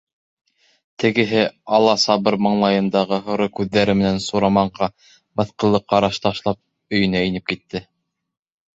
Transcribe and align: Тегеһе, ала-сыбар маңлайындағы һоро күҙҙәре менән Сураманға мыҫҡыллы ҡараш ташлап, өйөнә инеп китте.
Тегеһе, 1.03 1.43
ала-сыбар 1.79 2.37
маңлайындағы 2.47 3.21
һоро 3.29 3.49
күҙҙәре 3.61 3.97
менән 4.01 4.19
Сураманға 4.31 4.91
мыҫҡыллы 5.43 5.85
ҡараш 5.95 6.23
ташлап, 6.29 6.63
өйөнә 6.99 7.27
инеп 7.33 7.51
китте. 7.55 7.89